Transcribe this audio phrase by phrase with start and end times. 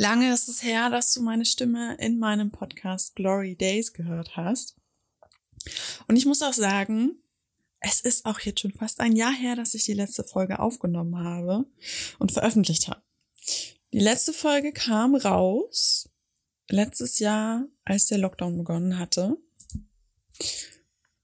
[0.00, 4.76] Lange ist es her, dass du meine Stimme in meinem Podcast Glory Days gehört hast.
[6.06, 7.20] Und ich muss auch sagen,
[7.80, 11.18] es ist auch jetzt schon fast ein Jahr her, dass ich die letzte Folge aufgenommen
[11.18, 11.66] habe
[12.20, 13.02] und veröffentlicht habe.
[13.92, 16.08] Die letzte Folge kam raus
[16.68, 19.36] letztes Jahr, als der Lockdown begonnen hatte.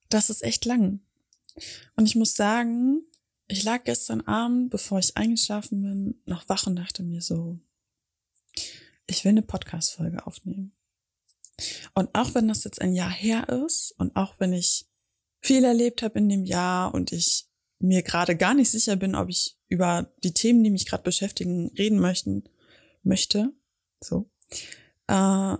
[0.08, 0.98] Das ist echt lang.
[1.94, 3.02] Und ich muss sagen,
[3.46, 7.60] ich lag gestern Abend, bevor ich eingeschlafen bin, noch wach und dachte mir so,
[9.24, 10.76] ich will eine Podcast-Folge aufnehmen.
[11.94, 14.84] Und auch wenn das jetzt ein Jahr her ist und auch wenn ich
[15.40, 17.46] viel erlebt habe in dem Jahr und ich
[17.78, 21.68] mir gerade gar nicht sicher bin, ob ich über die Themen, die mich gerade beschäftigen,
[21.68, 22.44] reden möchten,
[23.02, 23.50] möchte,
[24.02, 24.30] so,
[25.06, 25.56] äh,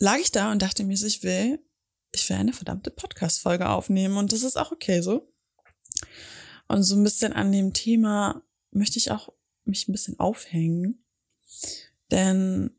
[0.00, 1.64] lag ich da und dachte mir ich will,
[2.10, 5.32] ich will eine verdammte Podcast-Folge aufnehmen und das ist auch okay so.
[6.66, 9.32] Und so ein bisschen an dem Thema möchte ich auch
[9.64, 11.04] mich ein bisschen aufhängen.
[12.12, 12.70] Denn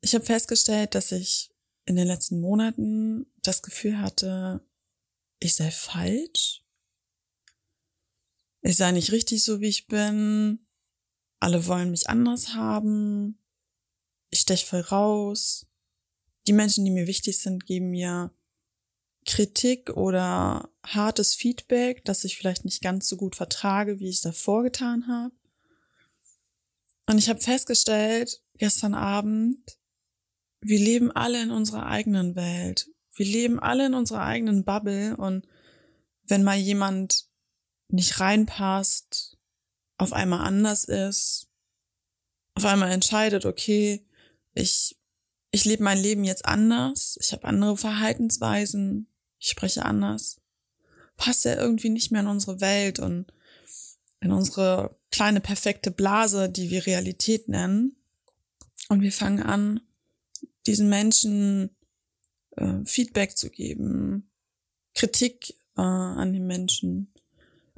[0.00, 1.50] ich habe festgestellt, dass ich
[1.84, 4.66] in den letzten Monaten das Gefühl hatte,
[5.38, 6.64] ich sei falsch.
[8.62, 10.66] Ich sei nicht richtig so, wie ich bin.
[11.40, 13.38] Alle wollen mich anders haben.
[14.30, 15.66] Ich stech voll raus.
[16.46, 18.34] Die Menschen, die mir wichtig sind, geben mir
[19.26, 24.22] Kritik oder hartes Feedback, das ich vielleicht nicht ganz so gut vertrage, wie ich es
[24.22, 25.34] davor getan habe.
[27.10, 29.58] Und ich habe festgestellt, gestern Abend,
[30.60, 32.88] wir leben alle in unserer eigenen Welt.
[33.16, 35.16] Wir leben alle in unserer eigenen Bubble.
[35.16, 35.44] Und
[36.28, 37.26] wenn mal jemand
[37.88, 39.36] nicht reinpasst,
[39.98, 41.48] auf einmal anders ist,
[42.54, 44.06] auf einmal entscheidet, okay,
[44.54, 44.96] ich,
[45.50, 49.08] ich lebe mein Leben jetzt anders, ich habe andere Verhaltensweisen,
[49.40, 50.40] ich spreche anders,
[51.16, 53.32] passt er irgendwie nicht mehr in unsere Welt und
[54.20, 57.96] in unsere kleine perfekte Blase, die wir Realität nennen.
[58.88, 59.80] Und wir fangen an,
[60.66, 61.70] diesen Menschen
[62.56, 64.30] äh, Feedback zu geben,
[64.94, 67.12] Kritik äh, an den Menschen.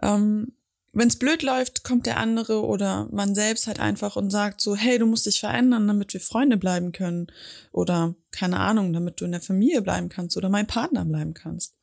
[0.03, 0.53] Ähm,
[0.93, 4.75] Wenn es blöd läuft, kommt der andere oder man selbst halt einfach und sagt so,
[4.77, 7.29] hey, du musst dich verändern, damit wir Freunde bleiben können.
[7.73, 11.75] Oder keine Ahnung, damit du in der Familie bleiben kannst oder mein Partner bleiben kannst.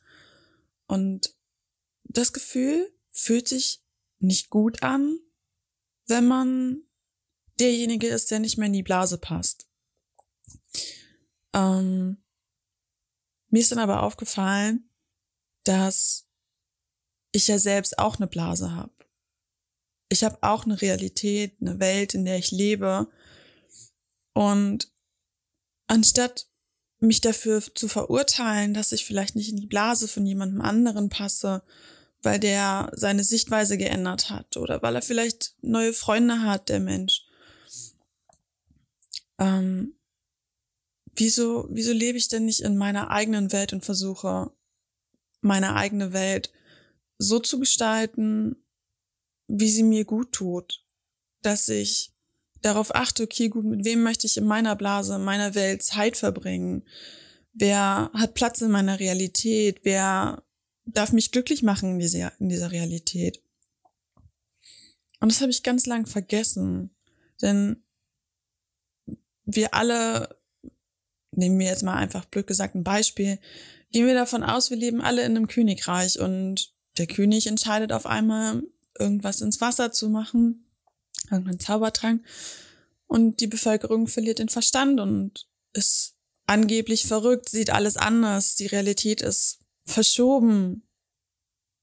[0.87, 1.33] Und
[2.03, 3.81] das Gefühl fühlt sich
[4.19, 5.19] nicht gut an,
[6.09, 6.83] wenn man
[7.59, 9.67] derjenige ist, der nicht mehr in die Blase passt.
[11.53, 12.17] Ähm,
[13.49, 14.89] mir ist dann aber aufgefallen,
[15.63, 16.27] dass
[17.31, 18.93] ich ja selbst auch eine Blase habe.
[20.09, 23.07] Ich habe auch eine Realität, eine Welt, in der ich lebe.
[24.33, 24.91] Und
[25.87, 26.47] anstatt
[26.99, 31.63] mich dafür zu verurteilen, dass ich vielleicht nicht in die Blase von jemandem anderen passe,
[32.21, 37.25] weil der seine Sichtweise geändert hat oder weil er vielleicht neue Freunde hat, der Mensch.
[39.37, 39.95] Ähm,
[41.15, 44.51] wieso, wieso lebe ich denn nicht in meiner eigenen Welt und versuche,
[45.41, 46.51] meine eigene Welt
[47.17, 48.55] so zu gestalten,
[49.47, 50.83] wie sie mir gut tut,
[51.41, 52.11] dass ich
[52.61, 56.17] darauf achte, okay, gut, mit wem möchte ich in meiner Blase, in meiner Welt Zeit
[56.17, 56.83] verbringen?
[57.53, 59.79] Wer hat Platz in meiner Realität?
[59.83, 60.43] Wer
[60.93, 63.41] darf mich glücklich machen in dieser, in dieser Realität.
[65.19, 66.91] Und das habe ich ganz lang vergessen.
[67.41, 67.83] Denn
[69.45, 70.37] wir alle,
[71.31, 73.39] nehmen wir jetzt mal einfach blöd gesagt ein Beispiel,
[73.91, 78.05] gehen wir davon aus, wir leben alle in einem Königreich und der König entscheidet auf
[78.05, 78.61] einmal,
[78.97, 80.65] irgendwas ins Wasser zu machen,
[81.31, 82.23] irgendeinen Zaubertrank,
[83.07, 89.21] und die Bevölkerung verliert den Verstand und ist angeblich verrückt, sieht alles anders, die Realität
[89.21, 90.83] ist verschoben.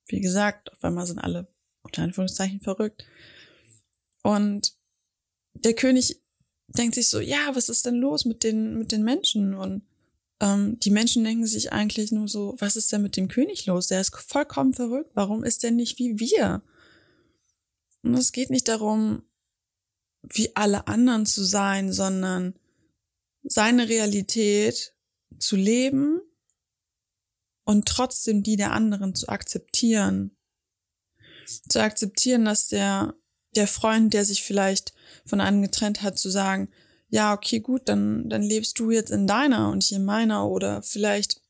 [0.06, 1.48] Wie gesagt, auf einmal sind alle
[1.82, 3.04] unter Anführungszeichen verrückt.
[4.22, 4.76] Und
[5.54, 6.22] der König
[6.68, 9.54] denkt sich so, ja, was ist denn los mit den, mit den Menschen?
[9.54, 9.86] Und
[10.40, 13.88] ähm, die Menschen denken sich eigentlich nur so, was ist denn mit dem König los?
[13.88, 15.10] Der ist vollkommen verrückt.
[15.14, 16.62] Warum ist der nicht wie wir?
[18.02, 19.22] Und es geht nicht darum,
[20.22, 22.54] wie alle anderen zu sein, sondern
[23.42, 24.94] seine Realität
[25.38, 26.20] zu leben
[27.66, 30.30] und trotzdem die der anderen zu akzeptieren.
[31.68, 33.14] Zu akzeptieren, dass der,
[33.54, 34.94] der Freund, der sich vielleicht
[35.26, 36.70] von einem getrennt hat, zu sagen,
[37.08, 40.82] ja, okay, gut, dann, dann lebst du jetzt in deiner und ich in meiner oder
[40.82, 41.40] vielleicht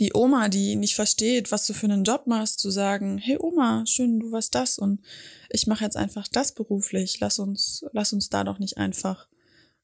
[0.00, 3.84] die Oma, die nicht versteht, was du für einen Job machst, zu sagen, hey Oma,
[3.86, 5.00] schön, du warst das und
[5.50, 7.18] ich mache jetzt einfach das beruflich.
[7.18, 9.26] Lass uns, lass uns da doch nicht einfach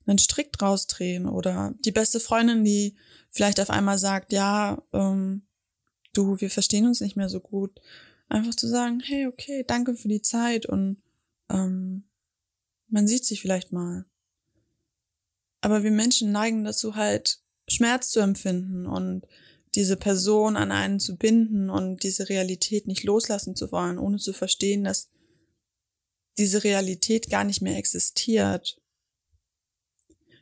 [0.06, 2.94] einen Strick draus drehen oder die beste Freundin, die
[3.34, 5.42] vielleicht auf einmal sagt, ja, ähm,
[6.12, 7.80] du, wir verstehen uns nicht mehr so gut.
[8.28, 11.02] Einfach zu sagen, hey, okay, danke für die Zeit und
[11.50, 12.04] ähm,
[12.88, 14.06] man sieht sich vielleicht mal.
[15.60, 19.26] Aber wir Menschen neigen dazu halt, Schmerz zu empfinden und
[19.74, 24.32] diese Person an einen zu binden und diese Realität nicht loslassen zu wollen, ohne zu
[24.32, 25.10] verstehen, dass
[26.38, 28.80] diese Realität gar nicht mehr existiert.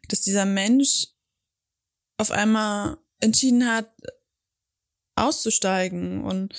[0.08, 1.11] Dass dieser Mensch
[2.22, 3.92] auf einmal entschieden hat,
[5.16, 6.54] auszusteigen und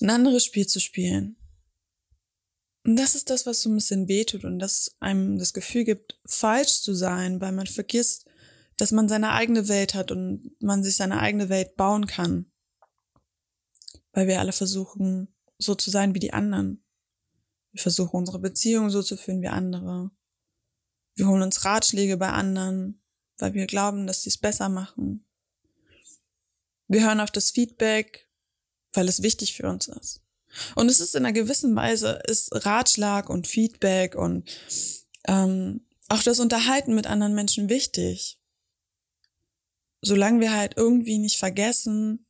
[0.00, 1.36] ein anderes Spiel zu spielen.
[2.84, 6.20] Und das ist das, was so ein bisschen wehtut und das einem das Gefühl gibt,
[6.26, 8.26] falsch zu sein, weil man vergisst,
[8.76, 12.50] dass man seine eigene Welt hat und man sich seine eigene Welt bauen kann.
[14.12, 16.84] Weil wir alle versuchen, so zu sein wie die anderen.
[17.72, 20.10] Wir versuchen unsere Beziehung so zu führen wie andere.
[21.16, 23.03] Wir holen uns Ratschläge bei anderen,
[23.38, 25.24] weil wir glauben, dass sie es besser machen.
[26.88, 28.28] Wir hören auf das Feedback,
[28.92, 30.20] weil es wichtig für uns ist.
[30.76, 34.48] Und es ist in einer gewissen Weise, ist Ratschlag und Feedback und
[35.26, 38.38] ähm, auch das Unterhalten mit anderen Menschen wichtig.
[40.02, 42.26] Solange wir halt irgendwie nicht vergessen,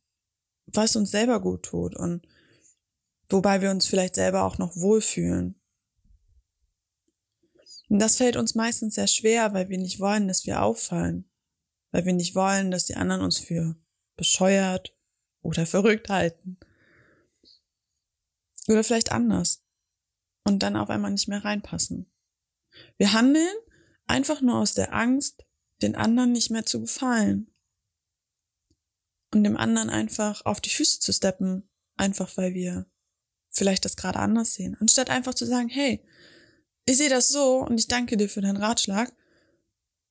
[0.65, 2.25] was uns selber gut tut und
[3.29, 5.59] wobei wir uns vielleicht selber auch noch wohlfühlen.
[7.95, 11.31] Und das fällt uns meistens sehr schwer, weil wir nicht wollen, dass wir auffallen,
[11.91, 13.77] weil wir nicht wollen, dass die anderen uns für
[14.17, 14.93] bescheuert
[15.41, 16.59] oder verrückt halten.
[18.67, 19.63] Oder vielleicht anders.
[20.43, 22.11] Und dann auf einmal nicht mehr reinpassen.
[22.97, 23.55] Wir handeln
[24.07, 25.45] einfach nur aus der Angst,
[25.81, 27.49] den anderen nicht mehr zu gefallen.
[29.33, 32.87] Und dem anderen einfach auf die Füße zu steppen, einfach weil wir
[33.51, 34.75] vielleicht das gerade anders sehen.
[34.81, 36.05] Anstatt einfach zu sagen, hey,
[36.85, 39.13] ich sehe das so und ich danke dir für deinen Ratschlag,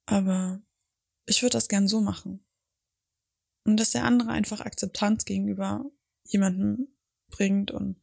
[0.07, 0.63] aber
[1.27, 2.45] ich würde das gern so machen.
[3.65, 5.91] Und dass der andere einfach Akzeptanz gegenüber
[6.25, 6.89] jemandem
[7.29, 8.01] bringt und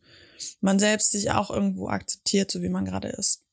[0.59, 3.45] man selbst sich auch irgendwo akzeptiert, so wie man gerade ist.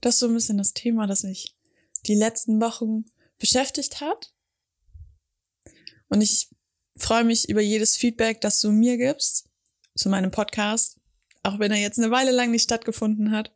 [0.00, 1.56] Das ist so ein bisschen das Thema, das mich
[2.06, 3.04] die letzten Wochen
[3.38, 4.34] beschäftigt hat.
[6.08, 6.50] Und ich
[6.96, 9.48] freue mich über jedes Feedback, das du mir gibst
[9.94, 10.99] zu meinem Podcast,
[11.42, 13.54] auch wenn er jetzt eine Weile lang nicht stattgefunden hat.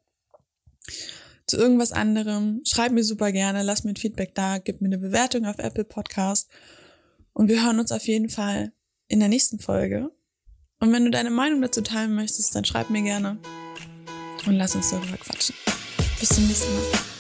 [1.47, 2.63] Zu irgendwas anderem.
[2.65, 5.85] Schreib mir super gerne, lass mir ein Feedback da, gib mir eine Bewertung auf Apple
[5.85, 6.49] Podcast.
[7.33, 8.73] Und wir hören uns auf jeden Fall
[9.09, 10.11] in der nächsten Folge.
[10.81, 13.39] Und wenn du deine Meinung dazu teilen möchtest, dann schreib mir gerne
[14.47, 15.55] und lass uns darüber quatschen.
[16.21, 17.14] Bis zum nächsten Mal.